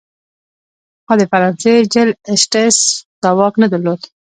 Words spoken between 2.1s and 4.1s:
اسټټس دا واک نه درلود.